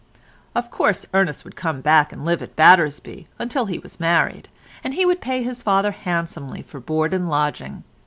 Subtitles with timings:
[0.55, 4.49] Of course Ernest would come back and live at Battersby until he was married,
[4.83, 7.83] and he would pay his father handsomely for board and lodging.